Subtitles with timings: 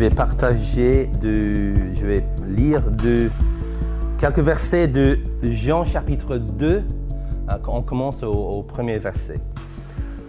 [0.00, 3.30] vais partager, de, je vais lire de,
[4.18, 6.66] quelques versets de Jean chapitre 2.
[6.66, 6.82] Euh,
[7.68, 9.34] On commence au, premier verset.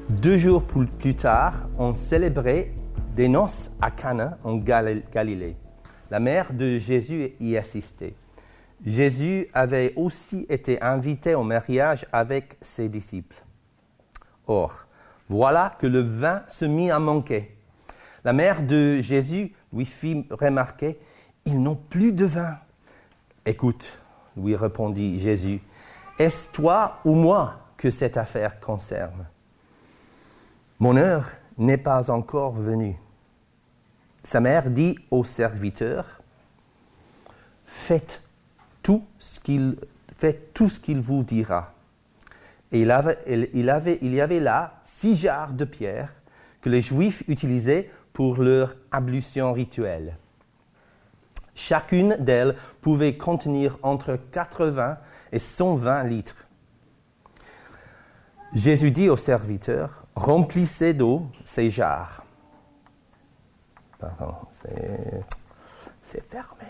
[0.10, 2.74] Deux jours plus tard, on célébrait
[3.16, 5.56] des noces à Cana en Gal- Galilée.
[6.10, 8.16] La mère de Jésus y assistait.
[8.86, 13.42] Jésus avait aussi été invité au mariage avec ses disciples.
[14.48, 14.74] Or,
[15.30, 17.56] voilà que le vin se mit à manquer.
[18.26, 21.00] La mère de Jésus lui fit remarquer,
[21.46, 22.58] ils n'ont plus de vin.
[23.46, 24.00] Écoute,
[24.38, 25.62] lui répondit Jésus,
[26.20, 29.26] est-ce toi ou moi que cette affaire concerne?
[30.80, 32.98] Mon heure n'est pas encore venue.
[34.24, 36.22] Sa mère dit au serviteur,
[37.66, 38.24] faites
[38.84, 39.78] tout ce qu'il
[40.54, 41.74] tout ce qu'il vous dira.
[42.72, 46.14] Et il, il y avait là six jarres de pierre
[46.62, 47.90] que les Juifs utilisaient
[48.22, 50.16] pour leur ablution rituelle.
[51.56, 55.00] Chacune d'elles pouvait contenir entre 80
[55.32, 56.46] et 120 litres.
[58.54, 62.24] Jésus dit au serviteur, remplissez d'eau ces jarres.
[63.98, 64.36] Pardon,
[66.04, 66.68] c'est, fermé.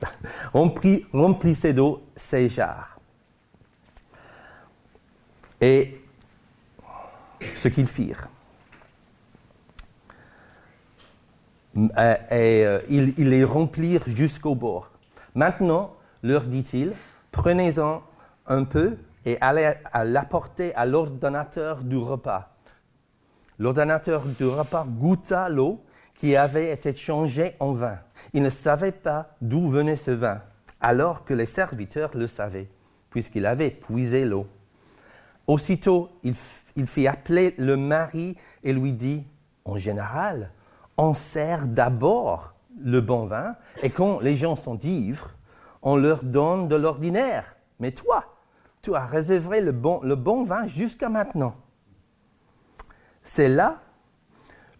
[0.54, 2.98] Rempli- remplissez d'eau ces jarres.
[5.60, 6.00] Et
[7.56, 8.28] ce qu'ils firent.
[10.08, 14.90] M- euh, Et euh, ils les remplirent jusqu'au bord.
[15.34, 16.92] Maintenant, leur dit-il,
[17.30, 18.02] prenez-en
[18.46, 22.50] un peu et allez à l'apporter à l'ordonnateur du repas.
[23.58, 25.82] L'ordonnateur du repas goûta l'eau
[26.14, 27.98] qui avait été changée en vin.
[28.32, 30.40] Il ne savait pas d'où venait ce vin,
[30.80, 32.68] alors que les serviteurs le savaient,
[33.10, 34.46] puisqu'il avait puisé l'eau.
[35.46, 36.34] Aussitôt, il,
[36.76, 39.24] il fit appeler le mari et lui dit,
[39.64, 40.50] en général,
[40.96, 45.30] on sert d'abord le bon vin, et quand les gens sont ivres,
[45.82, 47.56] on leur donne de l'ordinaire.
[47.80, 48.36] Mais toi,
[48.82, 51.54] tu as réservé le bon, vin jusqu'à maintenant.
[53.22, 53.80] C'est là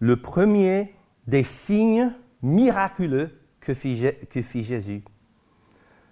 [0.00, 0.94] le premier
[1.26, 2.12] des signes
[2.42, 5.04] miraculeux que fit, que fit Jésus.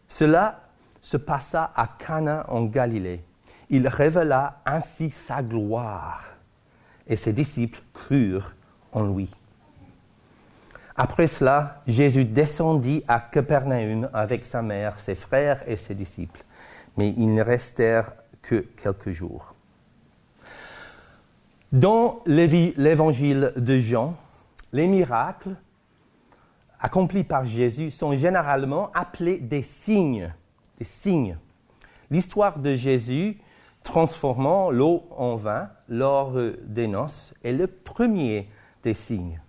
[0.06, 0.68] Cela
[1.00, 3.24] se passa à Cana en Galilée.
[3.68, 6.24] Il révéla ainsi sa gloire
[7.06, 8.52] et ses disciples crurent
[8.92, 9.32] en lui.
[11.02, 16.44] Après cela, Jésus descendit à Capernaum avec sa mère, ses frères et ses disciples,
[16.98, 18.12] mais ils ne restèrent
[18.42, 19.54] que quelques jours.
[21.72, 24.14] Dans l'évangile de Jean,
[24.74, 25.56] les miracles
[26.78, 30.34] accomplis par Jésus sont généralement appelés des signes.
[30.78, 31.38] Des signes.
[32.10, 33.38] L'histoire de Jésus
[33.84, 38.50] transformant l'eau en vin lors des noces est le premier
[38.82, 39.40] des signes,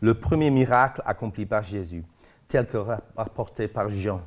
[0.00, 2.04] le premier miracle accompli par Jésus,
[2.48, 4.20] tel que ra- rapporté par Jean.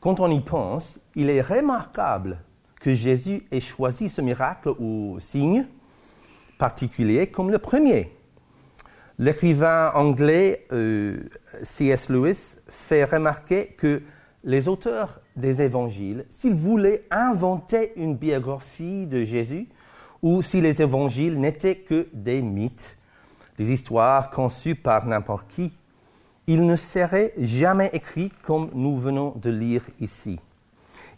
[0.00, 2.38] Quand on y pense, il est remarquable
[2.80, 5.66] que Jésus ait choisi ce miracle ou signe
[6.58, 8.10] particulier comme le premier.
[9.18, 11.18] L'écrivain anglais euh,
[11.62, 12.08] C.S.
[12.08, 14.02] Lewis fait remarquer que
[14.44, 19.68] les auteurs des évangiles, s'ils voulaient inventer une biographie de Jésus,
[20.22, 22.96] ou si les évangiles n'étaient que des mythes,
[23.60, 25.70] des histoires conçues par n'importe qui,
[26.46, 30.40] ils ne seraient jamais écrits comme nous venons de lire ici.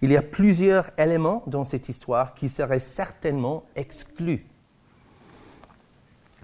[0.03, 4.45] Il y a plusieurs éléments dans cette histoire qui seraient certainement exclus.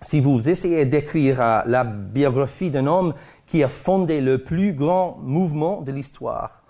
[0.02, 3.14] Si vous essayez d'écrire la biographie d'un homme
[3.48, 6.62] qui a fondé le plus grand mouvement de l'histoire,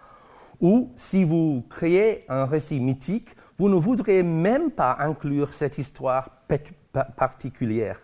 [0.62, 3.28] ou si vous créez un récit mythique,
[3.58, 6.30] vous ne voudriez même pas inclure cette histoire
[7.18, 8.00] particulière.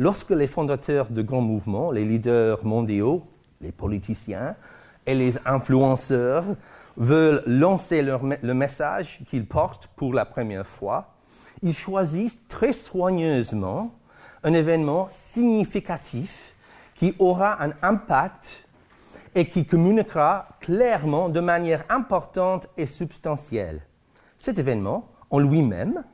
[0.00, 3.22] Lorsque les fondateurs de grands mouvements, les leaders mondiaux,
[3.60, 4.56] les politiciens
[5.04, 6.46] et les influenceurs
[6.96, 11.16] veulent lancer le message qu'ils portent pour la première fois,
[11.62, 13.92] ils choisissent très soigneusement
[14.42, 16.54] un événement significatif
[16.94, 18.66] qui aura un impact
[19.34, 23.82] et qui communiquera clairement de manière importante et substantielle.
[24.38, 26.04] Cet événement, en lui-même,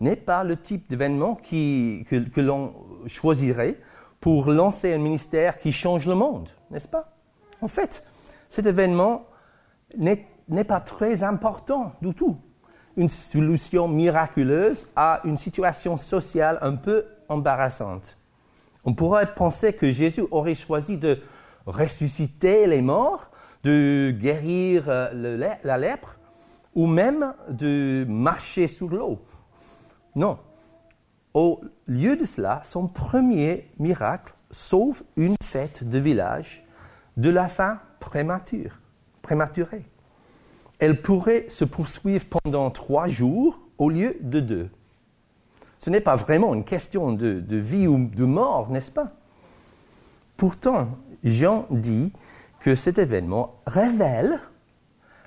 [0.00, 2.74] n'est pas le type d'événement que l'on
[3.06, 3.78] choisirait
[4.20, 7.12] pour lancer un ministère qui change le monde, n'est-ce pas?
[7.60, 8.04] En fait,
[8.50, 9.26] cet événement
[9.96, 12.36] n'est pas très important du tout.
[12.96, 18.16] Une solution miraculeuse à une situation sociale un peu embarrassante.
[18.84, 21.20] On pourrait penser que Jésus aurait choisi de
[21.66, 23.30] ressusciter les morts,
[23.62, 26.16] de guérir euh, la lèpre,
[26.74, 29.18] ou même de marcher sur l'eau.
[30.14, 30.38] Non.
[31.38, 36.66] Au lieu de cela, son premier miracle sauve une fête de village
[37.16, 39.84] de la fin prématurée.
[40.80, 44.68] Elle pourrait se poursuivre pendant trois jours au lieu de deux.
[45.78, 49.12] Ce n'est pas vraiment une question de, de vie ou de mort, n'est-ce pas?
[50.36, 50.88] Pourtant,
[51.22, 52.12] Jean dit
[52.58, 54.40] que cet événement révèle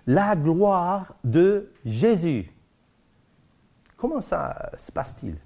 [0.08, 2.52] la gloire de Jésus.
[3.96, 5.38] Comment ça se passe-t-il?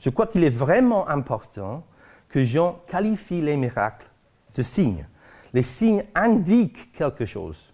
[0.00, 1.84] Je crois qu'il est vraiment important
[2.28, 4.06] que Jean qualifie les miracles
[4.54, 5.06] de signes.
[5.52, 7.72] Les signes indiquent quelque chose.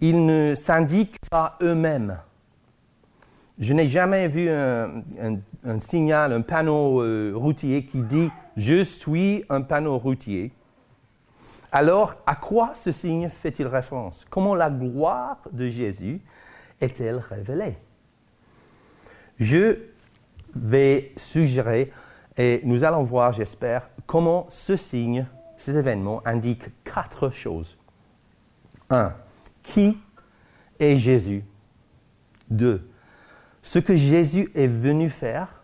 [0.00, 2.18] Ils ne s'indiquent pas eux-mêmes.
[3.58, 5.02] Je n'ai jamais vu un,
[5.80, 10.52] signal, un panneau euh, routier qui dit Je suis un panneau routier.
[11.72, 14.24] Alors, à quoi ce signe fait-il référence?
[14.30, 16.20] Comment la gloire de Jésus
[16.80, 17.76] est-elle révélée?
[19.40, 19.78] Je
[20.54, 21.92] vais suggérer,
[22.36, 27.76] et nous allons voir, j'espère, comment ce signe, cet événement indique quatre choses.
[28.90, 29.12] Un,
[29.62, 29.98] qui
[30.78, 31.44] est Jésus?
[32.48, 32.88] Deux,
[33.62, 35.62] ce que Jésus est venu faire.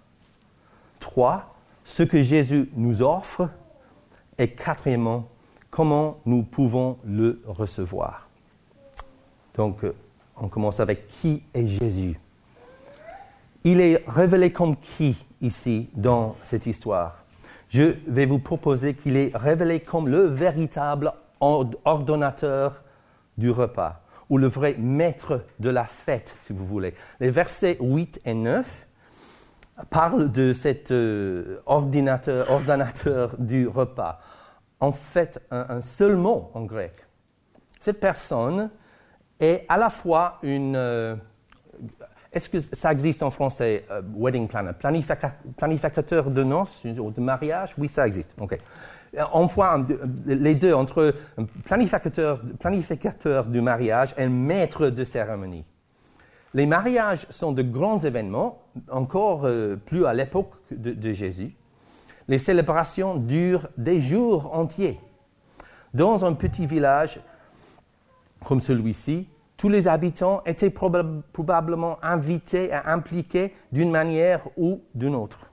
[1.01, 1.55] Trois,
[1.85, 3.49] ce que Jésus nous offre.
[4.37, 5.29] Et quatrièmement,
[5.71, 8.29] comment nous pouvons le recevoir.
[9.55, 9.95] Donc, euh,
[10.37, 12.19] on commence avec qui est Jésus?
[13.67, 17.25] Il est révélé comme qui ici dans cette histoire
[17.71, 22.83] Je vais vous proposer qu'il est révélé comme le véritable ordonnateur
[23.39, 26.95] du repas ou le vrai maître de la fête, si vous voulez.
[27.21, 28.87] Les versets 8 et 9
[29.89, 34.21] parlent de cet euh, ordinateur, ordonnateur du repas.
[34.79, 36.93] En fait, un, seul mot en grec.
[37.81, 38.69] Cette personne
[39.41, 40.77] est à la fois une...
[40.77, 41.17] Euh,
[42.35, 44.73] est-ce que ça existe en français, euh, wedding planner,
[45.57, 47.75] planificateur de noces, de mariage?
[47.79, 48.31] Oui, ça existe.
[48.41, 48.59] Ok
[49.33, 49.81] on voit
[50.27, 51.15] les deux entre
[51.65, 55.65] planificateur, planificateur du mariage et maître de cérémonie.
[56.53, 61.57] Les mariages sont de grands événements, encore euh, plus à l'époque de, Jésus.
[62.29, 65.01] Les célébrations durent des jours entiers.
[65.93, 67.21] Dans un petit village
[68.45, 75.51] comme celui-ci, tous les habitants étaient probablement invités et impliqués d'une manière ou d'une autre.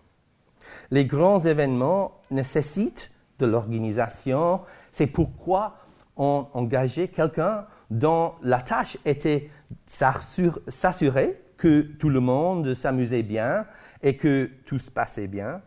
[0.89, 4.61] Les grands événements nécessitent de l'organisation.
[4.91, 5.75] C'est pourquoi
[6.17, 9.49] on engageait quelqu'un dont la tâche était
[9.85, 13.65] s'assurer que tout le monde s'amusait bien
[14.01, 15.61] et que tout se passait bien.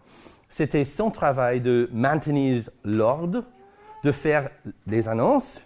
[0.49, 3.45] C'était son travail de maintenir l'ordre,
[4.03, 4.51] de faire
[4.87, 5.61] des annonces,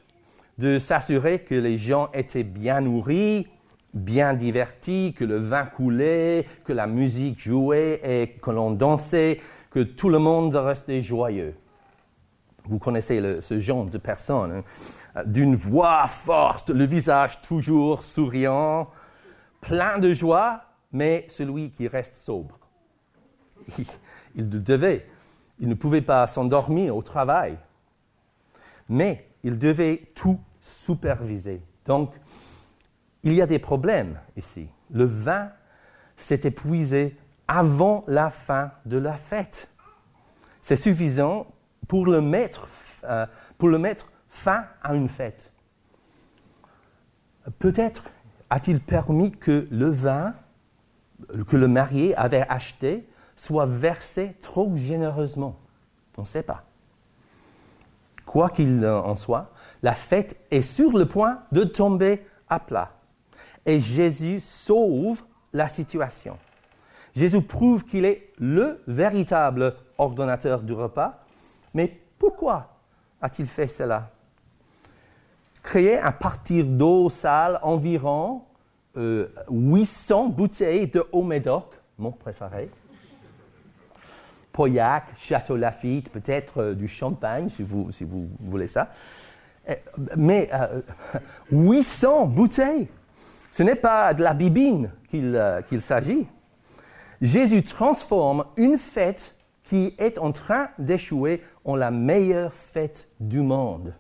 [0.59, 3.47] de s'assurer que les gens étaient bien nourris,
[3.95, 9.41] bien divertis, que le vin coulait, que la musique jouait et que l'on dansait,
[9.71, 11.55] que tout le monde restait joyeux.
[12.65, 14.63] Vous connaissez ce genre de personne,
[15.17, 15.23] hein.
[15.25, 18.91] d'une voix forte, le visage toujours souriant,
[19.61, 20.63] plein de joie,
[20.93, 22.59] mais celui qui reste sobre.
[24.35, 25.07] Il, devait,
[25.59, 27.59] il ne pouvait pas s'endormir au travail,
[28.89, 30.39] mais il devait tout
[30.69, 31.63] superviser.
[31.87, 32.15] Donc,
[33.23, 34.69] il y a des problèmes ici.
[34.91, 35.51] Le vin
[36.17, 39.71] s'est épuisé avant la fin de la fête.
[40.61, 41.47] C'est suffisant
[41.89, 42.69] pour le mettre,
[43.05, 45.51] euh, pour le mettre fin à une fête.
[47.59, 48.05] Peut-être
[48.51, 50.35] a-t-il permis que le vin
[51.49, 55.59] que le marié avait acheté soit versé trop généreusement.
[56.17, 56.65] On ne sait pas.
[58.27, 62.93] Quoi qu'il en soit, la fête est sur le point de tomber à plat.
[63.67, 66.39] Et Jésus sauve la situation.
[67.15, 71.25] Jésus prouve qu'il est le véritable ordonnateur du repas
[71.75, 72.77] mais pourquoi
[73.21, 74.11] a-t-il fait cela?
[75.63, 78.43] Créer à partir d'eau sale environ
[78.97, 81.67] 800 euh, bouteilles de Haut-Médoc,
[81.99, 82.71] mon préféré.
[84.51, 88.91] Pauillac, Château Lafitte, peut-être euh, du champagne si vous, si vous voulez ça.
[89.69, 89.77] Eh,
[90.17, 90.51] mais
[91.53, 92.89] 800 euh, bouteilles,
[93.53, 96.27] ce n'est pas de la bibine qu'il s'agit.
[97.21, 103.93] Jésus transforme une fête qui est en train d'échouer en la meilleure fête du monde.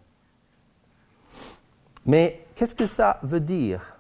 [2.06, 3.98] Mais qu'est-ce que ça veut dire?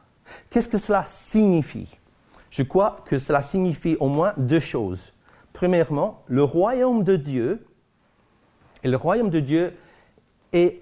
[0.48, 1.98] Qu'est-ce que cela signifie?
[2.50, 5.12] Je crois que cela signifie au moins deux choses.
[5.52, 7.66] Premièrement, le royaume de Dieu,
[8.82, 9.76] et le royaume de Dieu
[10.52, 10.80] est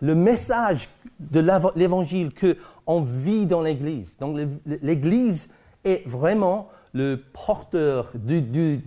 [0.00, 0.88] le message
[1.18, 1.40] de
[1.76, 4.16] l'évangile que on vit dans l'Église.
[4.18, 5.48] Donc l'Église
[5.84, 8.80] est vraiment le porteur du,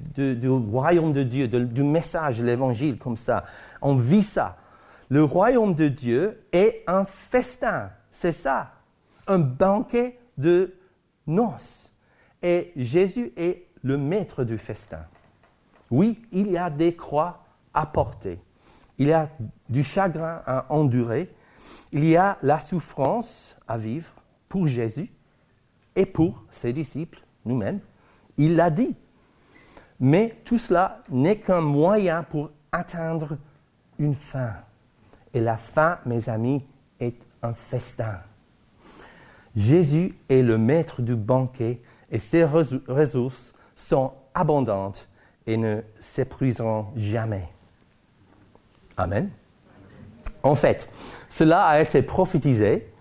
[0.72, 3.44] royaume de Dieu, du message de l'évangile comme ça.
[3.82, 4.58] On vit ça.
[5.10, 8.72] Le royaume de Dieu est un festin, c'est ça,
[9.25, 10.74] un banquet de
[11.25, 11.89] noces.
[12.44, 15.06] Et Jésus est le maître du festin.
[15.89, 18.39] Oui, il y a des croix à porter.
[18.98, 19.30] Il y a
[19.70, 21.30] du chagrin à endurer.
[21.92, 24.12] Il y a la souffrance à vivre
[24.50, 25.12] pour Jésus
[25.96, 27.80] et pour ses disciples, nous-mêmes.
[28.38, 28.96] Il l'a dit.
[30.00, 33.38] Mais tout cela n'est qu'un moyen pour atteindre
[33.98, 34.54] une fin.
[35.34, 36.63] Et la fin, mes amis,
[37.00, 38.20] est un festin.
[39.56, 45.10] Jésus est le maître du banquet et ses ressources sont abondantes
[45.48, 47.50] et ne s'épuiseront jamais.
[48.98, 49.30] Amen.
[50.42, 50.89] En fait,
[51.30, 52.92] cela a été prophétisé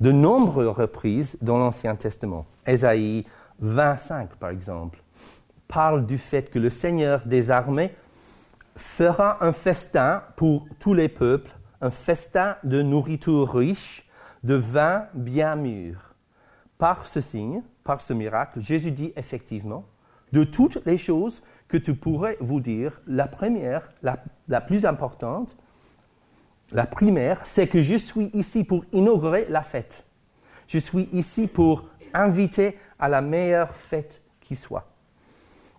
[0.00, 2.44] de nombreuses reprises dans l'Ancien Testament.
[2.66, 3.24] Ésaïe
[3.60, 5.02] 25, par exemple,
[5.66, 7.94] parle du fait que le Seigneur des armées
[8.76, 14.06] fera un festin pour tous les peuples, un festin de nourriture riche,
[14.44, 16.14] de vin bien mûr.
[16.76, 19.84] Par ce signe, par ce miracle, Jésus dit effectivement,
[20.32, 25.56] de toutes les choses que tu pourrais vous dire, la première, la, la plus importante,
[26.72, 30.04] la primaire, c'est que je suis ici pour inaugurer la fête.
[30.68, 34.88] Je suis ici pour inviter à la meilleure fête qui soit.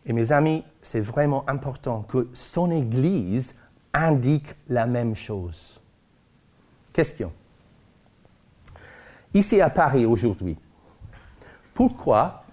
[0.06, 3.53] Et mes amis, c'est vraiment important que son Église
[3.94, 5.82] indique la même chose.
[6.94, 7.32] Question.
[9.34, 10.58] Ici à Paris aujourd'hui,
[11.74, 12.46] pourquoi,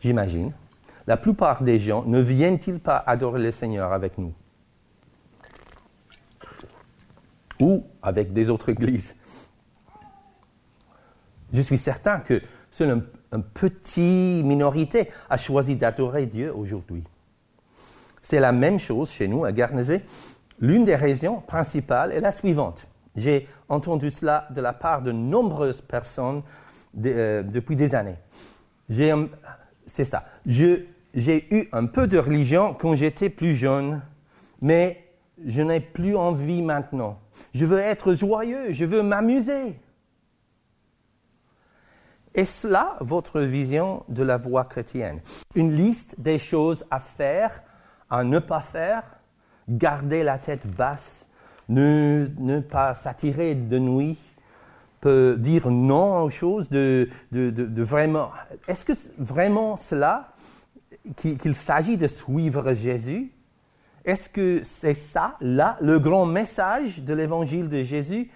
[0.00, 0.52] j'imagine,
[1.06, 4.32] la plupart des gens ne viennent-ils pas adorer le Seigneur avec nous?
[7.60, 9.14] Ou avec des autres églises?
[11.52, 13.02] Je suis certain que seule un,
[13.36, 17.04] un petit minorité a choisi d'adorer Dieu aujourd'hui.
[18.22, 20.02] C'est la même chose chez nous à Guernesey.
[20.58, 22.86] L'une des raisons principales est la suivante.
[23.16, 26.42] J'ai entendu cela de la part de nombreuses personnes
[27.04, 28.16] euh, depuis des années.
[28.98, 29.28] Un-
[29.86, 30.24] C'est ça.
[30.46, 30.80] Je-
[31.14, 34.02] J'ai eu un peu de religion quand j'étais plus jeune,
[34.60, 35.04] mais
[35.46, 37.20] je n'ai plus envie maintenant.
[37.54, 39.78] Je veux être joyeux, je veux m'amuser.
[42.34, 45.20] Est-ce là votre vision de la voie chrétienne
[45.54, 47.62] Une liste des choses à faire,
[48.10, 49.04] à ne pas faire,
[49.68, 51.28] garder la tête basse,
[51.68, 54.18] ne, pas s'attirer de nuit,
[55.04, 58.30] dire non aux choses de, vraiment.
[58.66, 60.33] Est-ce que vraiment cela
[61.16, 63.32] qu'il s'agit de suivre Jésus
[64.04, 68.30] Est-ce que c'est ça, là, le grand message de l'évangile de Jésus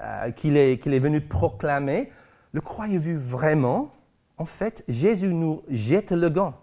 [0.00, 2.10] euh, qu'il est, est venu proclamer?
[2.52, 3.92] Le croyez-vous vraiment?
[4.36, 6.54] En fait, Jésus nous jette le gant,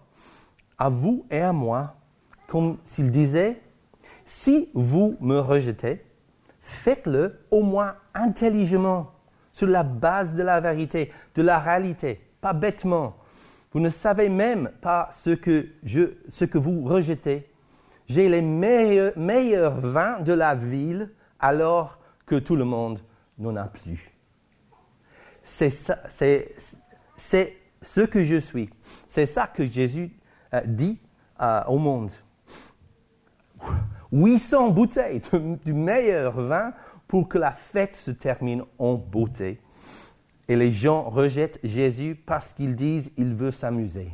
[0.78, 1.96] à vous et à moi,
[2.46, 3.60] comme s'il disait,
[4.24, 6.04] si vous me rejetez,
[6.60, 9.12] faites-le au moins intelligemment,
[9.52, 13.16] sur la base de la vérité, de la réalité, pas bêtement.
[13.76, 17.46] Vous ne savez même pas ce que, je, ce que vous rejetez.
[18.08, 23.00] J'ai les meilleurs, vins de la ville alors que tout le monde
[23.36, 24.10] n'en a plus.
[25.42, 25.92] C'est ce
[28.00, 28.70] que je suis.
[29.08, 30.10] C'est ça que Jésus
[30.54, 30.98] euh, dit
[31.42, 32.12] euh, au monde.
[34.10, 35.20] 800 bouteilles
[35.66, 36.72] du meilleur vin
[37.06, 39.60] pour que la fête se termine en beauté.
[40.48, 44.10] Et les gens rejettent Jésus parce qu'ils disent qu'il veut s'amuser.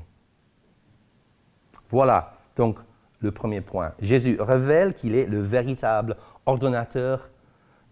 [1.91, 2.79] Voilà donc
[3.21, 3.93] le premier point.
[4.01, 7.29] Jésus révèle qu'il est le véritable ordonnateur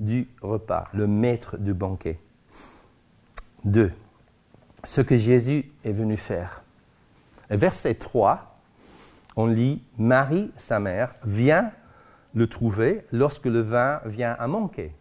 [0.00, 2.18] du repas, le maître du banquet.
[3.64, 3.92] Deux,
[4.84, 6.62] ce que Jésus est venu faire.
[7.50, 8.58] Verset 3,
[9.36, 11.70] on lit Marie, sa mère, vient
[12.34, 14.92] le trouver lorsque le vin vient à manquer.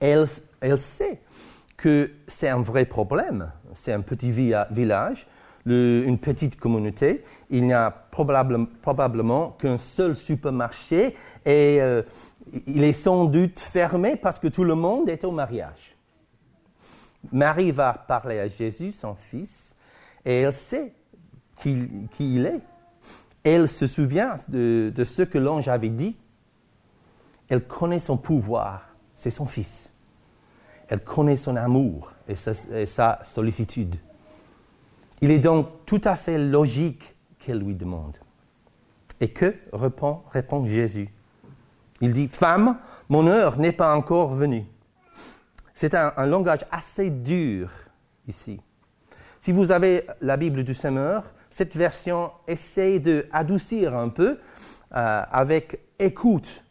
[0.00, 0.28] Elle,
[0.60, 1.20] elle sait
[1.78, 3.50] que c'est un vrai problème.
[3.74, 5.26] C'est un petit villa- village,
[5.64, 7.24] une petite communauté.
[7.48, 11.14] Il n'y a probable- probablement qu'un seul supermarché
[11.46, 12.02] et euh,
[12.66, 15.94] il est sans doute fermé parce que tout le monde est au mariage.
[17.32, 19.74] Marie va parler à Jésus, son fils,
[20.24, 20.92] et elle sait
[21.56, 22.60] qui, qui il est.
[23.44, 26.16] Elle se souvient de, de ce que l'ange avait dit.
[27.48, 29.92] Elle connaît son pouvoir, c'est son fils.
[30.88, 32.34] Elle connaît son amour et
[32.86, 33.96] sa, sollicitude.
[35.20, 38.16] Il est donc tout à fait logique qu'elle lui demande.
[39.20, 40.22] Et que répond,
[40.66, 41.12] Jésus?
[42.00, 42.78] Il dit, Femme,
[43.08, 44.64] mon heure n'est pas encore venue.
[45.74, 47.70] C'est un, langage assez dur
[48.26, 48.60] ici.
[49.40, 54.38] Si vous avez la Bible du Semeur, cette version essaie de adoucir un peu
[54.94, 56.64] euh, avec écoute.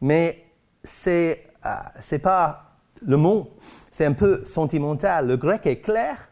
[0.00, 0.44] Mais
[0.82, 1.44] c'est
[2.12, 2.63] n'est pas
[3.06, 3.50] le mot,
[3.90, 5.26] c'est un peu sentimental.
[5.26, 6.28] Le grec est clair,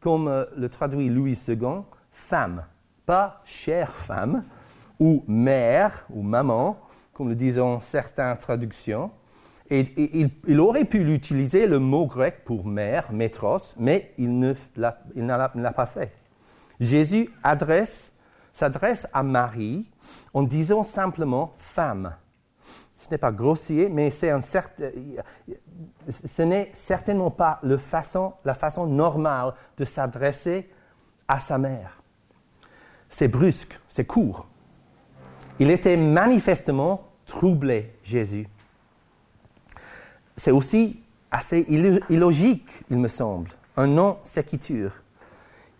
[0.00, 2.64] comme euh, le traduit Louis II, femme,
[3.04, 4.44] pas chère femme,
[4.98, 6.78] ou mère, ou maman,
[7.12, 9.10] comme le disent certaines traductions.
[9.68, 15.72] Et, il, aurait pu l'utiliser, le mot grec, pour mère, métros, mais il ne l'a
[15.74, 16.12] pas fait.
[16.78, 19.86] Jésus s'adresse à Marie
[20.32, 22.14] en disant simplement femme.
[23.06, 24.90] Ce n'est pas grossier, mais c'est un certain,
[26.08, 30.68] ce n'est certainement pas le façon, la façon normale de s'adresser
[31.28, 32.02] à sa mère.
[33.08, 34.48] C'est brusque, c'est court.
[35.60, 38.48] Il était manifestement troublé, Jésus.
[40.36, 41.64] C'est aussi assez
[42.08, 44.90] illogique, il me semble, un non-séquiture.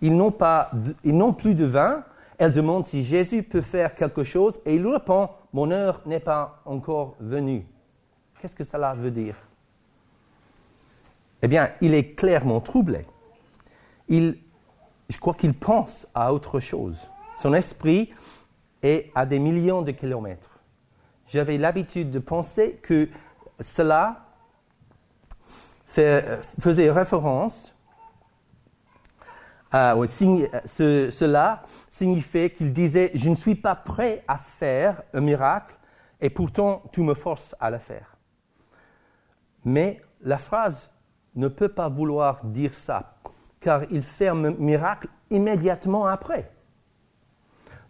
[0.01, 2.05] Ils n'ont plus de vin.
[2.39, 6.61] Elle demande si Jésus peut faire quelque chose et il répond, mon heure n'est pas
[6.67, 7.67] encore venue.
[8.41, 9.37] Qu'est-ce que cela veut dire?
[11.43, 13.07] Eh bien, il est clairement troublé.
[14.09, 17.09] Je crois qu'il pense à autre chose.
[17.39, 18.13] Son esprit
[18.83, 20.61] est à des millions de kilomètres.
[21.29, 23.09] J'avais l'habitude de penser que
[23.61, 24.23] cela
[25.87, 27.75] faisait référence
[29.75, 30.07] euh,
[31.11, 31.63] cela
[31.97, 35.75] signifiait qu'il disait Je ne suis pas prêt à faire un miracle
[36.21, 38.17] et pourtant tu me forces à le faire.
[39.65, 40.91] Mais la phrase
[41.35, 43.15] ne peut pas vouloir dire ça,
[43.61, 46.51] car il fait un miracle immédiatement après.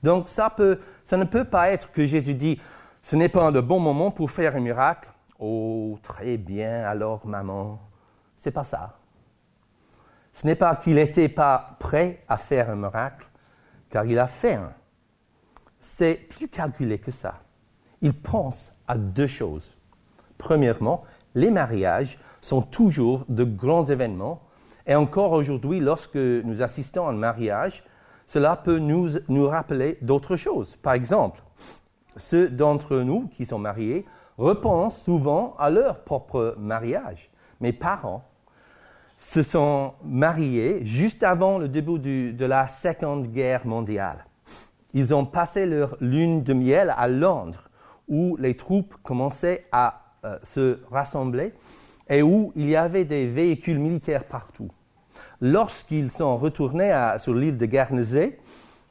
[0.03, 2.61] Donc ça, peut, ça ne peut pas être que Jésus dit
[3.03, 5.09] Ce n'est pas le bon moment pour faire un miracle.
[5.39, 7.81] Oh, très bien, alors maman.
[8.37, 8.99] C'est pas ça.
[10.33, 13.27] Ce n'est pas qu'il n'était pas prêt à faire un miracle,
[13.91, 14.73] car il a fait un.
[15.81, 17.43] C'est plus calculé que ça.
[18.03, 19.77] Il pense à deux choses.
[20.39, 24.43] Premièrement, les mariages sont toujours de grands événements,
[24.87, 27.85] et encore aujourd'hui, lorsque nous assistons à un mariage,
[28.27, 30.77] cela peut nous, nous rappeler d'autres choses.
[30.77, 31.43] Par exemple,
[32.17, 34.05] ceux d'entre nous qui sont mariés
[34.39, 37.31] repensent souvent à leur propre mariage.
[37.61, 38.25] Mes parents
[39.17, 41.99] se sont mariés juste avant le début
[42.33, 44.25] de la Seconde Guerre mondiale.
[44.95, 47.69] Ils ont passé leur lune de miel à Londres,
[48.09, 51.53] où les troupes commençaient à euh, se rassembler
[52.09, 54.71] et où il y avait des véhicules militaires partout.
[55.41, 58.39] Lorsqu'ils sont retournés sur l'île de Guernesey,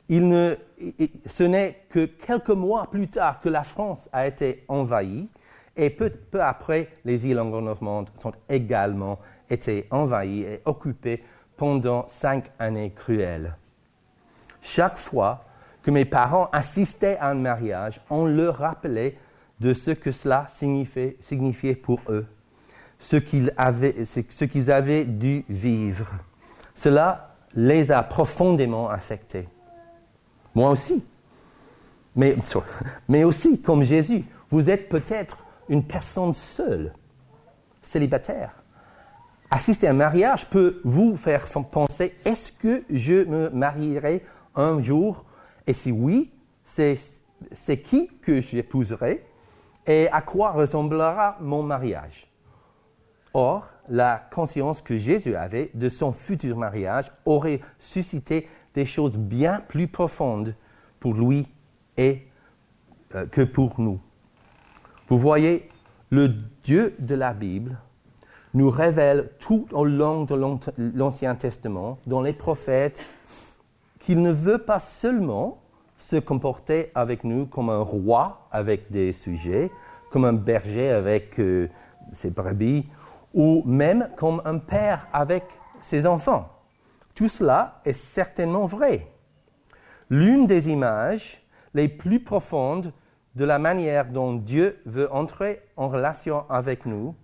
[0.09, 5.27] ce n'est que quelques mois plus tard que la France a été envahie
[5.75, 11.23] et peu, peu après, les îles anglo-normandes sont également été envahi et occupé
[11.57, 13.55] pendant cinq années cruelles.
[14.61, 15.45] Chaque fois
[15.83, 19.17] que mes parents assistaient à un mariage, on leur rappelait
[19.59, 22.25] de ce que cela signifiait, signifiait pour eux,
[22.99, 26.07] ce qu'ils avaient, ce qu'ils avaient dû vivre.
[26.73, 29.47] Cela les a profondément affectés.
[30.53, 31.03] Moi aussi.
[32.15, 32.35] Mais,
[33.09, 36.93] mais aussi, comme Jésus, vous êtes peut-être une personne seule,
[37.81, 38.51] célibataire
[39.55, 45.23] assister à un mariage peut vous faire penser, est-ce que je me marierai un jour?
[45.65, 46.29] Et si oui,
[46.65, 46.97] c'est
[47.81, 49.25] qui que j'épouserai?
[49.87, 52.27] Et à quoi ressemblera mon mariage?
[53.33, 59.61] Or, la conscience que Jésus avait de son futur mariage aurait suscité des choses bien
[59.67, 60.53] plus profondes
[60.99, 61.47] pour lui
[61.99, 62.15] euh,
[63.31, 64.01] que pour nous.
[65.07, 65.69] Vous voyez,
[66.09, 67.77] le Dieu de la Bible
[68.55, 70.33] nous révèle tout au long de
[70.95, 73.05] l'Ancien Testament, dans les prophètes,
[73.99, 75.61] qu'il ne veut pas seulement
[75.97, 79.71] se comporter avec nous comme un roi avec des sujets,
[80.09, 81.67] comme un berger avec euh,
[82.13, 82.85] ses brebis,
[83.33, 85.43] ou même comme un père avec
[85.81, 86.47] ses enfants.
[87.13, 89.07] Tout cela est certainement vrai.
[90.09, 92.93] L'une des images les plus profondes
[93.35, 97.15] de la manière dont Dieu veut entrer en relation avec nous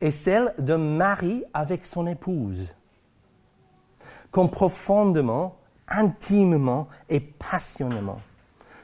[0.00, 2.74] est celle d'un mari avec son épouse.
[4.30, 5.56] Comme profondément,
[5.88, 8.20] intimement et passionnément.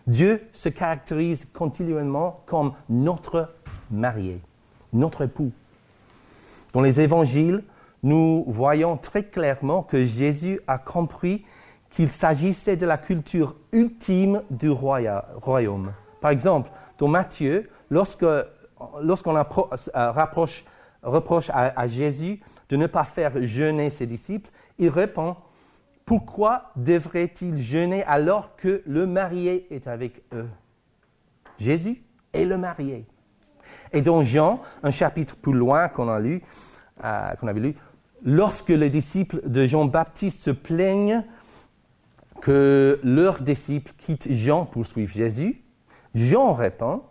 [0.06, 3.54] Dieu se caractérise continuellement comme notre
[3.90, 4.40] marié,
[4.92, 5.52] notre époux.
[6.72, 7.64] Dans les évangiles,
[8.02, 11.44] nous voyons très clairement que Jésus a compris
[11.90, 15.92] qu'il s'agissait de la culture ultime du royaume.
[16.20, 18.44] Par exemple, dans Matthieu, lorsqu'on
[19.94, 20.64] rapproche
[21.02, 25.36] reproche à, Jésus de ne pas faire jeûner ses disciples, il répond
[26.04, 30.48] pourquoi devrait-il jeûner alors que le marié est avec eux?
[31.58, 33.06] Jésus est le marié.
[33.92, 36.42] Et dans Jean, un chapitre plus loin qu'on a lu,
[37.04, 37.74] euh, qu'on avait lu,
[38.24, 41.24] lorsque les disciples de Jean-Baptiste se plaignent
[42.40, 45.62] que leurs disciples quittent Jean pour suivre Jésus,
[46.14, 47.02] Jean répond,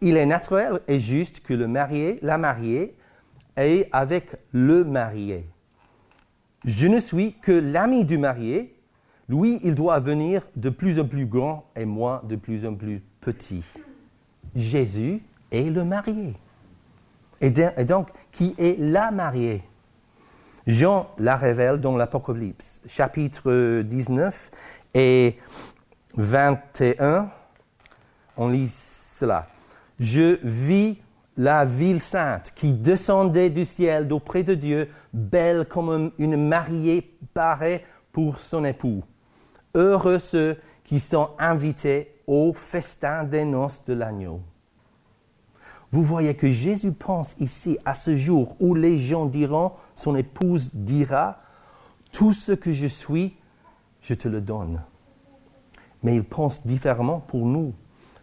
[0.00, 2.96] il est naturel et juste que le marié, la mariée,
[3.60, 5.46] est avec le marié.
[6.64, 8.74] Je ne suis que l'ami du marié.
[9.28, 13.02] Lui, il doit venir de plus en plus grand et moi de plus en plus
[13.20, 13.62] petit.
[14.56, 16.34] Jésus est le marié.
[17.40, 19.62] Et donc, qui est la mariée?
[20.66, 24.50] Jean la révèle dans l'Apocalypse, chapitre 19
[24.94, 25.38] et
[26.16, 27.30] 21.
[28.36, 28.68] On lit
[29.18, 29.48] cela.
[29.98, 30.98] Je vis
[31.40, 37.82] la ville sainte qui descendait du ciel d'auprès de Dieu, belle comme une mariée parée
[38.12, 39.02] pour son époux.
[39.74, 44.42] Heureux ceux qui sont invités au festin des noces de l'agneau.
[45.90, 50.68] Vous voyez que Jésus pense ici à ce jour où les gens diront, son épouse
[50.74, 51.40] dira,
[52.12, 53.34] tout ce que je suis,
[54.02, 54.82] je te le donne.
[56.02, 57.72] Mais il pense différemment pour nous,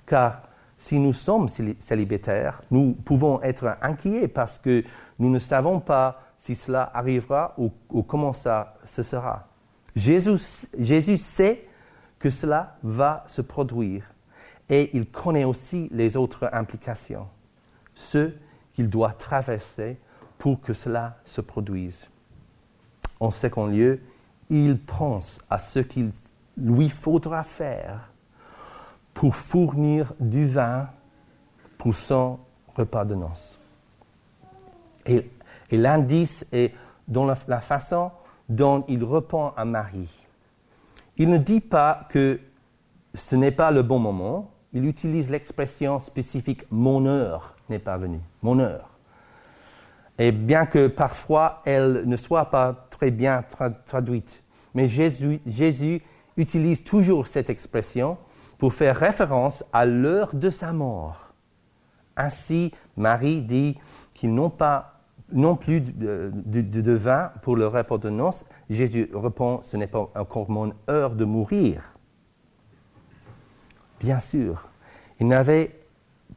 [0.06, 0.47] car
[0.78, 1.48] si nous sommes
[1.80, 4.84] célibataires, nous pouvons être inquiets parce que
[5.20, 7.72] nous ne savons pas si cela arrivera ou,
[8.04, 9.48] comment ça se sera.
[9.96, 11.68] Jésus, Jésus sait
[12.20, 14.04] que cela va se produire
[14.70, 17.28] et il connaît aussi les autres implications,
[17.96, 18.32] ce
[18.74, 19.98] qu'il doit traverser
[20.38, 22.08] pour que cela se produise.
[23.20, 24.02] En second lieu,
[24.50, 26.12] il pense à ce qu'il
[26.56, 28.12] lui faudra faire
[29.18, 30.88] pour fournir du vin
[31.80, 32.38] pour son
[32.76, 33.60] repas de noces.
[35.08, 35.32] Et,
[35.72, 36.72] l'indice est
[37.08, 38.12] dans la, façon
[38.48, 40.08] dont il répond à Marie.
[41.18, 42.40] Il ne dit pas que
[43.16, 48.22] ce n'est pas le bon moment, il utilise l'expression spécifique mon heure n'est pas venue,
[48.44, 48.92] mon heure.
[50.20, 53.44] Et bien que parfois elle ne soit pas très bien
[53.88, 54.44] traduite,
[54.76, 56.04] mais Jésus, Jésus
[56.38, 58.20] utilise toujours cette expression
[58.58, 61.34] pour faire référence à l'heure de sa mort.
[62.16, 63.78] Ainsi, Marie dit
[64.14, 64.98] qu'ils n'ont pas
[65.32, 68.46] non plus de, vin pour le repas de noces.
[68.70, 71.94] Jésus répond, ce n'est pas encore mon heure de mourir.
[74.00, 74.68] Bien sûr,
[75.20, 75.80] il n'avait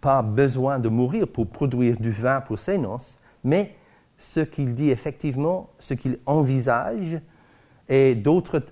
[0.00, 3.76] pas besoin de mourir pour produire du vin pour ses noces, mais
[4.16, 7.20] ce qu'il dit effectivement, ce qu'il envisage,
[7.90, 8.16] et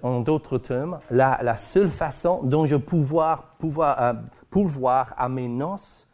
[0.03, 4.13] en d'autres termes, la, seule façon dont je pouvoir, pouvoir euh,
[4.49, 6.07] pourvoir à mes noces,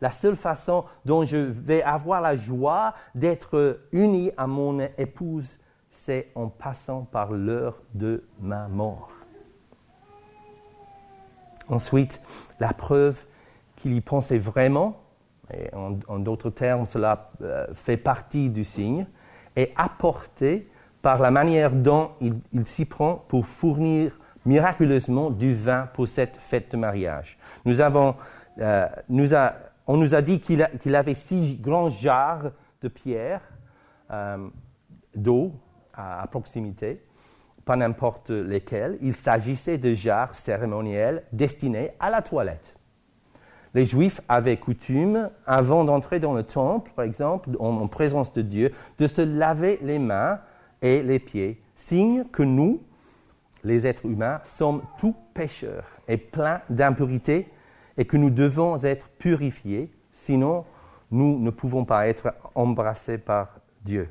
[0.00, 5.58] la seule façon dont je vais avoir la joie d'être uni à mon épouse,
[5.90, 9.10] c'est en passant par l'heure de ma mort.
[11.68, 12.20] Ensuite,
[12.60, 13.24] la preuve
[13.74, 15.00] qu'il y pensait vraiment,
[15.52, 19.06] et en, d'autres termes, cela euh, fait partie du signe,
[19.56, 20.68] est apporté
[21.02, 22.34] par la manière dont il,
[22.64, 27.36] s'y prend pour fournir miraculeusement du vin pour cette fête de mariage.
[27.64, 28.14] Nous avons,
[28.60, 28.86] euh,
[29.86, 33.40] on nous a dit qu'il avait six grands jarres de pierre
[34.10, 34.48] euh,
[35.14, 35.52] d'eau
[35.92, 37.04] à, proximité,
[37.64, 38.98] pas n'importe lesquels.
[39.02, 42.76] Il s'agissait de jarres cérémoniels destinés à la toilette.
[43.74, 48.72] Les Juifs avaient coutume, avant d'entrer dans le temple, par exemple, en présence de Dieu,
[48.98, 50.40] de se laver les mains
[50.82, 52.82] et les pieds, signe que nous,
[53.64, 57.48] les êtres humains, sommes tous pécheurs et pleins d'impurités
[57.96, 60.64] et que nous devons être purifiés, sinon
[61.10, 64.08] nous ne pouvons pas être embrassés par Dieu.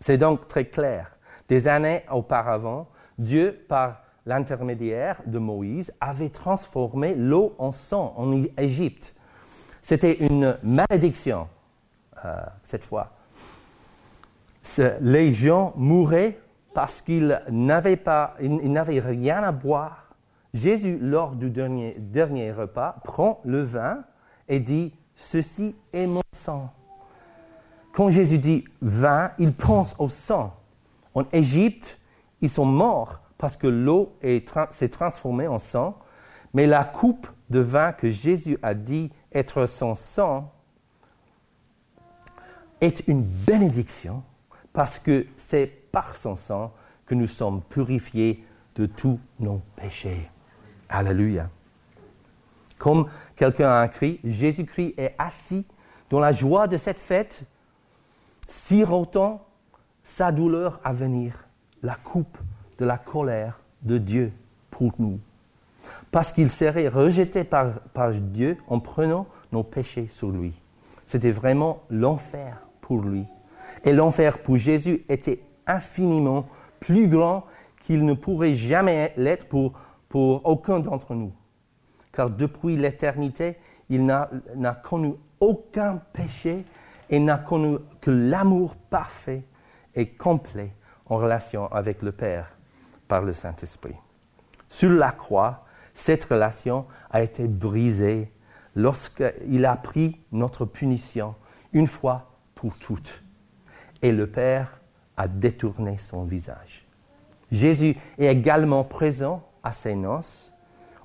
[0.00, 1.12] C'est donc très clair.
[1.48, 9.14] Des années auparavant, Dieu, par l'intermédiaire de Moïse, avait transformé l'eau en sang en Égypte.
[9.82, 11.48] C'était une malédiction,
[12.24, 13.15] euh, cette fois
[15.00, 16.38] les gens mouraient
[16.74, 20.14] parce qu'ils n'avaient rien à boire.
[20.52, 24.04] Jésus, lors du dernier, dernier repas, prend le vin
[24.48, 26.72] et dit, ceci est mon sang.
[27.92, 30.54] Quand Jésus dit vin, il pense au sang.
[31.14, 31.98] En Égypte,
[32.42, 34.14] ils sont morts parce que l'eau
[34.70, 35.98] s'est transformée en sang,
[36.52, 40.52] mais la coupe de vin que Jésus a dit être son sang
[42.80, 44.22] est une bénédiction
[44.76, 46.70] parce que c'est par son sang
[47.06, 50.28] que nous sommes purifiés de tous nos péchés.
[50.90, 51.48] Alléluia.
[52.76, 55.64] Comme quelqu'un a écrit, Jésus-Christ est assis
[56.10, 57.44] dans la joie de cette fête,
[58.48, 59.46] sirotant
[60.04, 61.46] sa douleur à venir,
[61.82, 62.36] la coupe
[62.78, 64.30] de la colère de Dieu
[64.70, 65.18] pour nous.
[66.10, 70.52] Parce qu'il serait rejeté par, par Dieu en prenant nos péchés sur lui.
[71.06, 73.24] C'était vraiment l'enfer pour lui.
[73.86, 76.46] Et l'enfer pour Jésus était infiniment
[76.80, 77.46] plus grand
[77.80, 79.72] qu'il ne pourrait jamais l'être pour,
[80.12, 81.32] aucun d'entre nous.
[82.12, 83.56] Car depuis l'éternité,
[83.88, 84.28] il n'a
[84.82, 86.64] connu aucun péché
[87.10, 89.44] et n'a connu que l'amour parfait
[89.94, 90.72] et complet
[91.06, 92.56] en relation avec le Père
[93.06, 93.94] par le Saint-Esprit.
[94.68, 98.32] Sur la croix, cette relation a été brisée
[98.74, 101.34] lorsqu'il a pris notre punition
[101.72, 103.22] une fois pour toutes.
[104.02, 104.80] Et le Père
[105.16, 106.86] a détourné son visage.
[107.50, 110.52] Jésus est également présent à ses noces,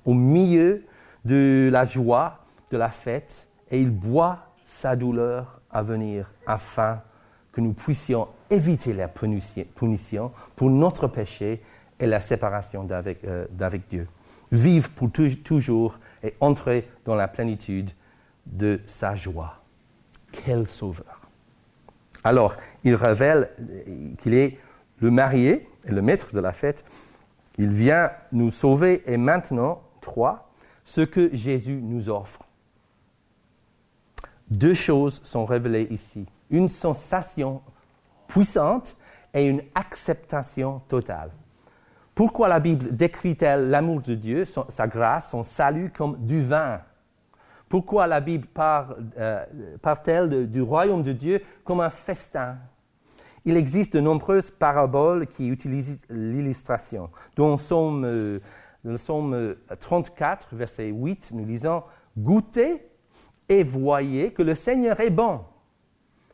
[0.04, 0.84] au milieu
[1.24, 7.00] de la joie de la fête, et il boit sa douleur à venir afin
[7.52, 11.62] que nous puissions éviter la punition pour notre péché
[12.00, 13.46] et la séparation d'avec euh,
[13.88, 14.08] Dieu.
[14.50, 15.10] Vivre pour
[15.44, 17.90] toujours et entrer dans la plénitude
[18.46, 19.62] de sa joie.
[20.30, 21.21] Quel sauveur.
[22.24, 22.54] Alors,
[22.84, 23.50] il révèle
[24.18, 24.58] qu'il est
[25.00, 26.84] le marié et le maître de la fête.
[27.58, 30.52] Il vient nous sauver et maintenant, trois,
[30.84, 32.40] ce que Jésus nous offre.
[34.48, 36.26] Deux choses sont révélées ici.
[36.50, 37.62] Une sensation
[38.28, 38.96] puissante
[39.34, 41.30] et une acceptation totale.
[42.14, 46.80] Pourquoi la Bible décrit-elle l'amour de Dieu, sa grâce, son salut comme du vin?
[47.72, 49.46] Pourquoi la Bible euh,
[49.80, 52.58] parle-t-elle du royaume de Dieu comme un festin?
[53.46, 57.08] Il existe de nombreuses paraboles qui utilisent l'illustration.
[57.34, 61.82] Dans le psaume 34, euh, verset 8, nous lisons
[62.18, 62.86] Goûtez
[63.48, 65.40] et voyez que le Seigneur est bon.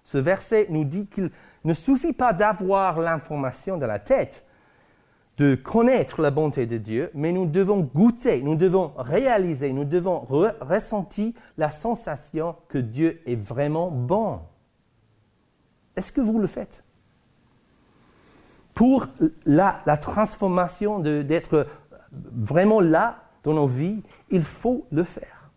[0.02, 1.30] Ce verset nous dit qu'il
[1.62, 4.44] ne suffit pas d'avoir l'information dans la tête,
[5.38, 10.20] de connaître la bonté de Dieu, mais nous devons goûter, nous devons réaliser, nous devons
[10.60, 14.40] ressentir la sensation que Dieu est vraiment bon.
[15.96, 16.82] Est-ce que vous le faites?
[18.74, 19.06] Pour
[19.46, 21.66] la, la transformation d'être
[22.12, 25.50] vraiment là dans nos vies, il faut le faire.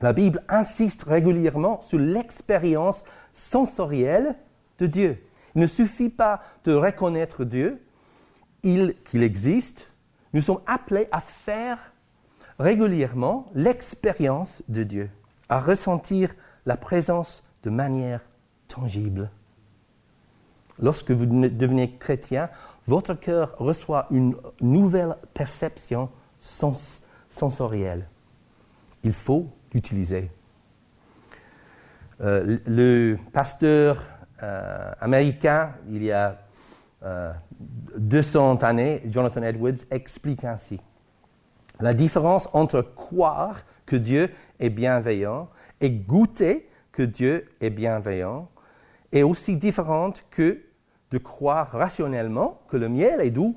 [0.00, 4.36] La Bible insiste régulièrement sur l'expérience sensorielle
[4.78, 5.22] de Dieu.
[5.54, 7.82] Il ne suffit pas de reconnaître Dieu,
[8.62, 9.90] qu'il existe.
[10.32, 11.78] Nous sommes appelés à faire
[12.58, 15.10] régulièrement l'expérience de Dieu,
[15.48, 16.34] à ressentir
[16.66, 18.20] la présence de manière
[18.68, 19.30] tangible.
[20.80, 22.48] Lorsque vous devenez chrétien,
[22.86, 28.06] votre cœur reçoit une nouvelle perception sensorielle.
[29.04, 30.30] Il faut l'utiliser.
[32.20, 34.04] Euh, le pasteur
[34.42, 36.38] euh, américain, il y a
[37.02, 40.80] 200 euh, années, Jonathan Edwards explique ainsi.
[41.80, 45.48] La différence entre croire que Dieu est bienveillant
[45.80, 48.48] et goûter que Dieu est bienveillant
[49.12, 50.60] est aussi différente que
[51.10, 53.56] de croire rationnellement que le miel est doux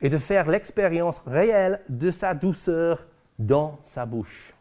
[0.00, 3.06] et de faire l'expérience réelle de sa douceur
[3.38, 4.54] dans sa bouche.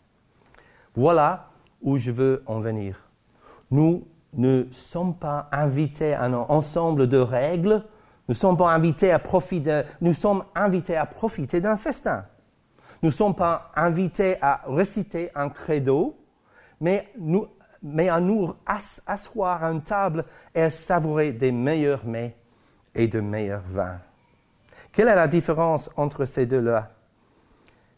[0.96, 1.50] Voilà
[1.82, 3.10] où je veux en venir.
[3.70, 7.84] Nous ne sommes pas invités à un ensemble de règles,
[8.28, 12.26] nous sommes invités à profiter, nous sommes invités à profiter d'un festin.
[13.02, 16.16] Nous ne sommes pas invités à réciter un credo,
[16.80, 17.48] mais, nous,
[17.82, 18.54] mais à nous
[19.06, 22.36] asseoir à une table et à savourer des meilleurs mets
[22.94, 24.00] et de meilleurs vins.
[24.92, 26.92] Quelle est la différence entre ces deux-là?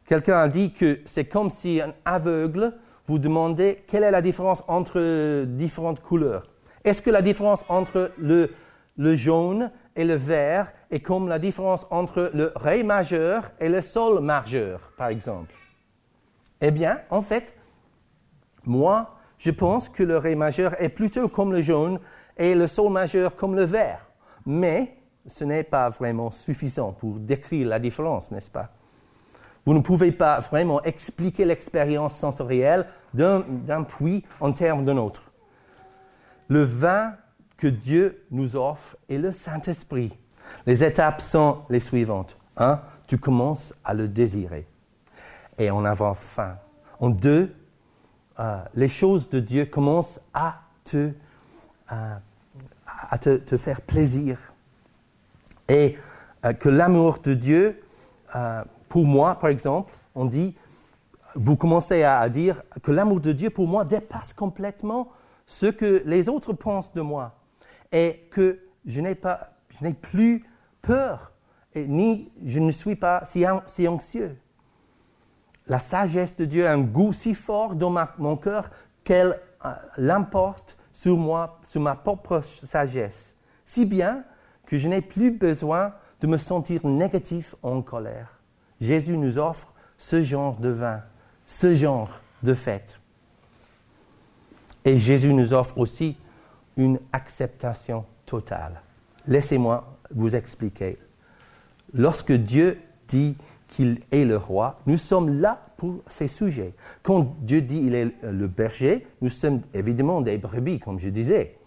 [0.06, 2.74] Quelqu'un a dit que c'est comme si un aveugle
[3.08, 6.50] vous demandez quelle est la différence entre différentes couleurs.
[6.84, 8.54] Est-ce que la différence entre le,
[8.98, 13.82] le jaune et le vert est comme la différence entre le ré majeur et le
[13.82, 15.54] sol majeur, par exemple
[16.62, 17.54] Eh bien, en fait,
[18.66, 22.00] moi, je pense que le ré majeur est plutôt comme le jaune
[22.38, 24.06] et le sol majeur comme le vert.
[24.46, 28.70] Mais ce n'est pas vraiment suffisant pour décrire la différence, n'est-ce pas?
[29.66, 35.32] Vous ne pouvez pas vraiment expliquer l'expérience sensorielle d'un puits en termes d'un autre.
[36.50, 37.14] Le vin
[37.64, 40.12] que Dieu nous offre est le Saint-Esprit.
[40.66, 42.36] Les étapes sont les suivantes.
[42.58, 44.68] Un, tu commences à le désirer
[45.58, 46.58] et en avoir faim.
[47.00, 47.56] En deux,
[48.38, 51.14] euh, les choses de Dieu commencent à te,
[51.94, 52.16] euh,
[53.10, 54.38] à te, faire plaisir.
[55.70, 55.98] Et
[56.44, 57.82] euh, que l'amour de Dieu
[58.90, 60.54] pour moi, par exemple, on dit,
[61.34, 65.14] vous commencez à, dire que l'amour de Dieu pour moi dépasse complètement
[65.46, 67.38] ce que les autres pensent de moi
[67.94, 70.44] et que je n'ai pas, je n'ai plus
[70.82, 71.32] peur
[71.76, 74.38] et ni je ne suis pas si, anxieux.
[75.68, 78.70] La sagesse de Dieu a un goût si fort dans mon cœur
[79.06, 84.24] qu'elle euh, l'emporte sur moi, sur ma propre sagesse, si bien
[84.66, 88.40] que je n'ai plus besoin de me sentir négatif en colère.
[88.82, 91.02] Jésus nous offre ce genre de vin,
[91.46, 92.10] ce genre
[92.42, 93.00] de fête.
[94.86, 96.18] Et Jésus nous offre aussi
[96.78, 98.82] une acceptation totale.
[99.28, 100.98] Laissez-moi vous expliquer.
[101.94, 103.36] Lorsque Dieu dit
[103.68, 106.74] qu'il est le roi, nous sommes là pour ses sujets.
[107.02, 111.58] Quand Dieu dit qu'il est le berger, nous sommes évidemment des brebis, comme je disais.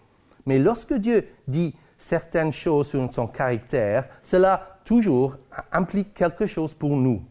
[0.45, 5.37] Mais lorsque Dieu dit certaines choses sur son caractère, cela toujours
[5.71, 7.21] implique quelque chose pour nous.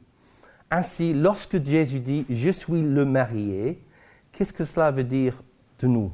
[0.70, 3.82] Ainsi, lorsque Jésus dit Je suis le marié,
[4.32, 5.42] qu'est-ce que cela veut dire
[5.78, 6.12] de nous?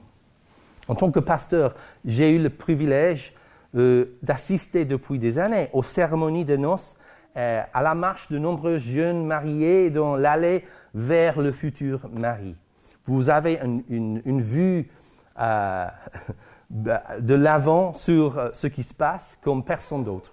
[0.88, 3.34] En tant que pasteur, j'ai eu le privilège
[3.74, 6.96] euh, d'assister depuis des années aux cérémonies de noces,
[7.36, 10.64] euh, à la marche de nombreux jeunes mariés dans l'allée
[10.94, 12.56] vers le futur mari.
[13.06, 14.90] Vous avez une, vue
[15.40, 15.86] euh,
[16.70, 20.32] de l'avant sur ce qui se passe comme personne d'autre.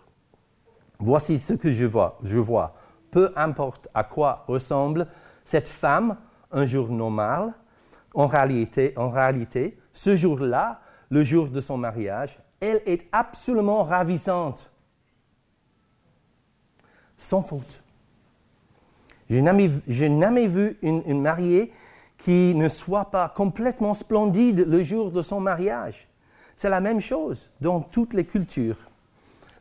[0.99, 2.19] Voici ce que je vois.
[2.23, 2.75] Je vois.
[3.12, 5.07] Peu importe à quoi ressemble
[5.45, 6.17] cette femme
[6.51, 7.53] un jour normal,
[8.13, 14.69] en réalité, en réalité ce jour-là, le jour de son mariage, elle est absolument ravissante.
[17.17, 17.82] Sans faute.
[19.30, 21.71] Je n'ai jamais, vu une, mariée
[22.17, 26.08] qui ne soit pas complètement splendide le jour de son mariage.
[26.56, 28.78] C'est la même chose dans toutes les cultures.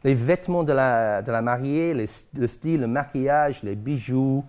[0.04, 1.94] Les vêtements de la, mariée,
[2.32, 4.44] le style, le maquillage, les bijoux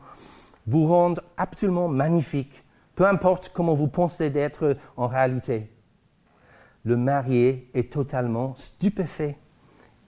[0.68, 2.64] vous rendent absolument magnifique,
[3.00, 5.72] peu importe comment vous pensez d'être en réalité
[6.84, 9.38] le marié est totalement stupéfait.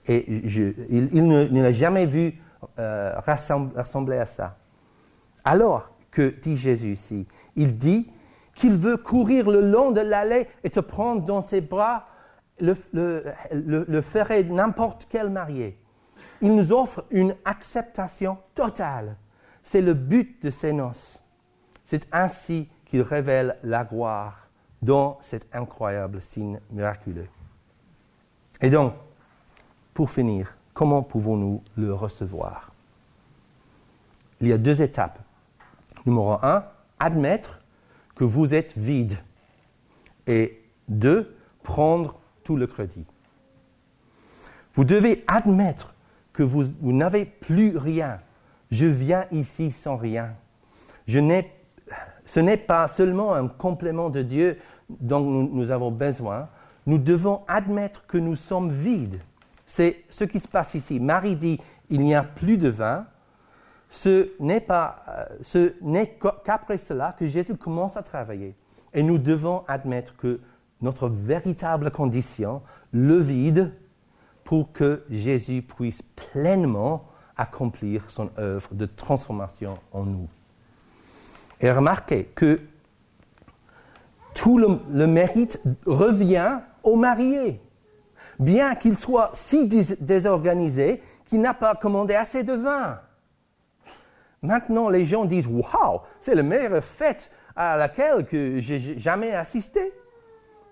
[0.08, 2.38] Et il, ne, l'a jamais vu
[2.78, 4.58] euh, rassembler à ça.
[5.42, 7.26] Alors que dit Jésus ici,
[7.56, 8.10] il dit
[8.54, 12.08] qu'il veut courir le long de l'allée et te prendre dans ses bras,
[12.60, 12.76] le,
[13.52, 15.78] le ferait n'importe quel marié.
[16.42, 19.16] Il nous offre une acceptation totale.
[19.62, 21.18] C'est le but de ces noces.
[21.84, 24.48] C'est ainsi qu'il révèle la gloire
[24.82, 27.26] dans cet incroyable signe miraculeux.
[28.60, 28.92] Et donc,
[29.94, 32.70] pour finir, comment pouvons-nous le recevoir?
[34.42, 35.20] Il y a deux étapes.
[36.04, 36.66] Numéro un,
[37.00, 37.60] admettre
[38.14, 39.16] que vous êtes vide.
[40.26, 43.06] Et deux, prendre tout le crédit.
[44.74, 45.94] Vous devez admettre
[46.34, 48.20] que vous, n'avez plus rien.
[48.70, 50.34] Je viens ici sans rien.
[51.06, 51.50] Je n'ai
[52.26, 54.58] ce n'est pas seulement un complément de Dieu
[54.88, 56.48] dont nous, avons besoin,
[56.86, 59.20] nous devons admettre que nous sommes vides.
[59.66, 61.00] C'est ce qui se passe ici.
[61.00, 63.06] Marie dit, il n'y a plus de vin.
[63.90, 68.54] Ce n'est pas, euh, ce n'est qu'après cela que Jésus commence à travailler.
[68.94, 70.40] Et nous devons admettre que
[70.80, 73.72] notre véritable condition, le vide,
[74.44, 80.28] pour que Jésus puisse pleinement accomplir son œuvre de transformation en nous.
[81.62, 82.60] Et remarquez que
[84.34, 87.60] tout le, mérite revient au marié.
[88.38, 89.66] Bien qu'il soit si
[90.00, 92.98] désorganisé qu'il n'a pas commandé assez de vin.
[94.42, 99.92] Maintenant, les gens disent Waouh, c'est la meilleure fête à laquelle que j'ai jamais assisté.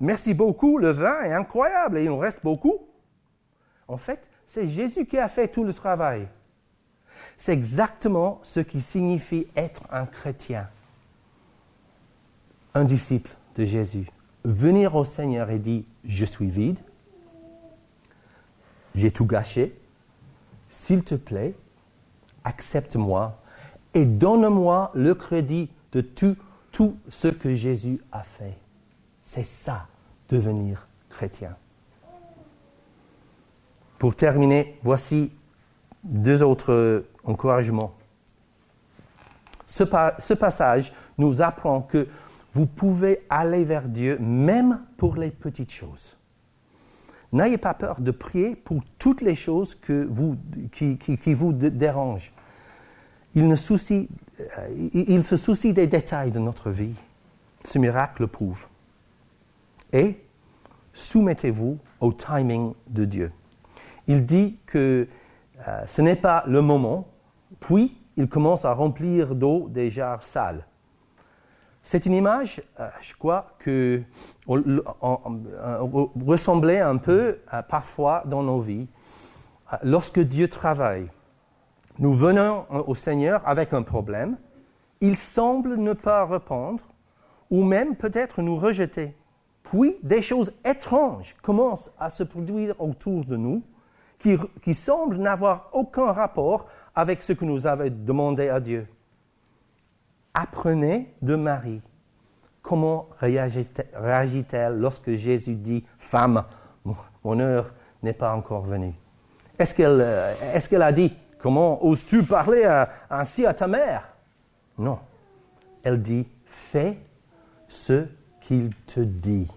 [0.01, 2.79] Merci beaucoup, le vin est incroyable et il en reste beaucoup.
[3.87, 6.27] En fait, c'est Jésus qui a fait tout le travail.
[7.37, 10.69] C'est exactement ce qui signifie être un chrétien,
[12.75, 14.11] un disciple de Jésus,
[14.45, 16.79] venir au Seigneur et dire, je suis vide,
[18.95, 19.79] j'ai tout gâché,
[20.69, 21.55] s'il te plaît,
[22.45, 23.39] accepte-moi
[23.95, 26.37] et donne-moi le crédit de tout,
[27.09, 28.57] ce que Jésus a fait.
[29.23, 29.87] C'est ça,
[30.29, 31.57] devenir chrétien.
[33.99, 35.31] Pour terminer, voici
[36.05, 37.93] deux autres encouragements.
[39.67, 42.09] Ce passage nous apprend que
[42.53, 46.17] vous pouvez aller vers Dieu même pour les petites choses.
[47.33, 50.37] N'ayez pas peur de prier pour toutes les choses que vous,
[50.73, 52.33] qui, vous dérangent.
[53.37, 53.57] Euh,
[54.93, 56.97] il se soucie des détails de notre vie.
[57.65, 58.67] Ce miracle le prouve.
[59.93, 60.19] Et
[60.93, 63.33] soumettez-vous au timing de Dieu.
[64.09, 65.07] Il dit que
[65.69, 67.07] euh, ce n'est pas le moment,
[67.61, 70.67] puis il commence à remplir d'eau des jarres sales.
[71.83, 74.03] C'est une image, euh, je crois, que
[76.27, 78.87] ressemblait un peu parfois dans nos vies.
[79.73, 81.09] Euh, lorsque Dieu travaille,
[81.99, 84.37] nous venons au Seigneur avec un problème,
[85.01, 86.83] il semble ne pas répondre,
[87.51, 89.15] ou même peut-être nous rejeter.
[89.63, 93.63] Puis des choses étranges commencent à se produire autour de nous
[94.19, 98.87] qui, qui semblent n'avoir aucun rapport avec ce que nous avons demandé à Dieu.
[100.35, 101.83] Apprenez de Marie.
[102.63, 106.45] Comment réagit-elle lorsque Jésus dit Femme,
[107.25, 107.73] mon heure
[108.03, 108.95] n'est pas encore venue
[109.59, 112.65] Est-ce qu'elle euh, est qu'elle a dit Comment oses-tu parler
[113.09, 114.09] ainsi à ta mère?
[114.79, 114.99] Non.
[115.83, 116.99] Elle dit Fais
[117.67, 118.07] ce
[118.41, 119.49] qu'il te dit.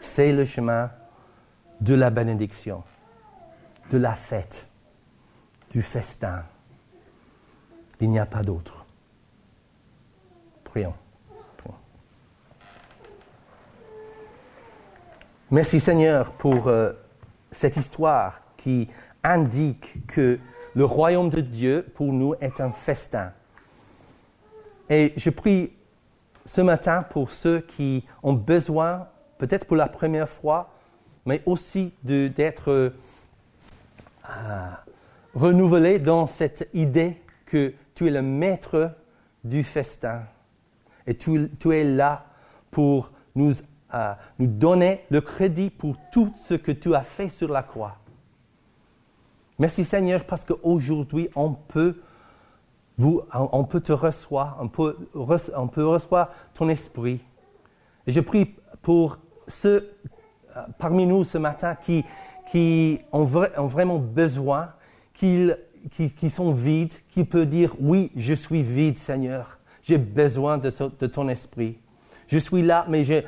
[0.00, 0.90] C'est le chemin
[1.80, 2.82] de la bénédiction,
[3.90, 4.66] de la fête,
[5.70, 6.44] du festin.
[8.00, 8.79] Il n'y a pas d'autre.
[10.70, 10.94] Prions.
[15.50, 16.92] Merci Seigneur pour euh,
[17.50, 18.88] cette histoire qui
[19.24, 20.38] indique que
[20.76, 23.32] le royaume de Dieu pour nous est un festin.
[24.88, 25.72] Et je prie
[26.46, 29.08] ce matin pour ceux qui ont besoin,
[29.38, 30.70] peut-être pour la première fois,
[31.26, 32.90] mais aussi d'être euh,
[35.34, 38.92] renouvelés dans cette idée que tu es le maître
[39.42, 40.22] du festin.
[41.06, 42.26] Et tu, es là
[42.70, 43.52] pour nous,
[43.94, 47.96] euh, nous donner le crédit pour tout ce que tu as fait sur la croix.
[49.58, 52.00] Merci Seigneur parce qu'aujourd'hui on peut,
[52.96, 55.98] vous, on peut te recevoir, on peut, on peut
[56.54, 57.20] ton esprit.
[58.06, 59.92] Et je prie pour ceux
[60.56, 62.04] euh, parmi nous ce matin qui,
[62.50, 64.72] qui ont, vraiment besoin,
[65.14, 65.50] qui,
[66.16, 71.06] qui, sont vides, qui peuvent dire oui, je suis vide Seigneur, j'ai besoin de, de,
[71.06, 71.78] ton esprit.
[72.28, 73.22] Je suis là, mais je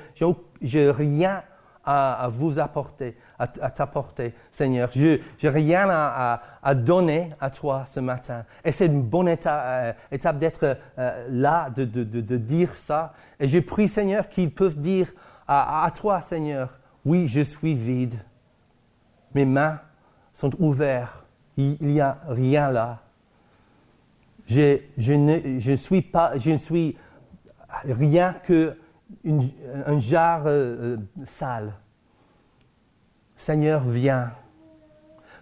[0.62, 1.42] n'ai rien
[1.84, 4.90] à, vous apporter, à, t'apporter, Seigneur.
[4.94, 8.44] Je n'ai rien à, donner à toi ce matin.
[8.64, 11.84] Et c'est une bonne étape, euh, d'être euh, là, de,
[12.36, 13.12] dire ça.
[13.40, 15.12] Et je prie, Seigneur, qu'ils peuvent dire
[15.48, 18.18] à, toi, Seigneur, oui, je suis vide.
[19.34, 19.80] Mes mains
[20.32, 21.24] sont ouvertes.
[21.56, 23.01] Il n'y a rien là.
[24.46, 24.80] Je,
[25.14, 26.96] ne suis
[27.84, 28.76] rien que
[29.86, 31.72] un jarre euh, euh, sale.
[33.36, 34.32] Seigneur, viens.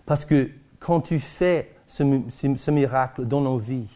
[0.06, 3.88] Parce que quand tu fais ce, miracle dans nos vies,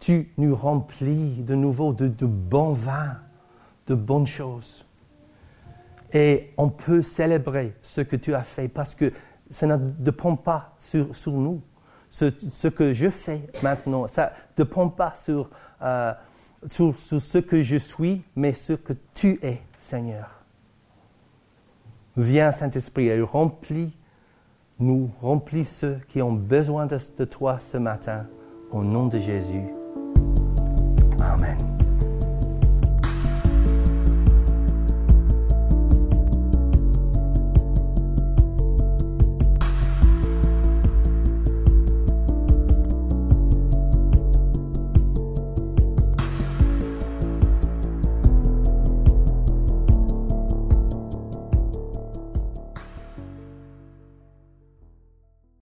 [0.00, 3.18] tu nous remplis de nouveau de, de bons vins,
[3.86, 4.84] de bonnes choses.
[6.12, 9.12] Et on peut célébrer ce que tu as fait parce que
[9.50, 11.62] ça ne dépend pas sur, nous.
[12.12, 15.48] Ce, que je fais maintenant, ça ne dépend pas sur
[15.80, 16.12] euh,
[16.70, 20.28] sur, ce que je suis, mais ce que tu es, Seigneur.
[22.16, 23.96] Viens, Saint-Esprit, et remplis
[24.78, 28.26] nous, remplis ceux qui ont besoin de toi ce matin,
[28.70, 29.64] au nom de Jésus.
[31.20, 31.56] Amen.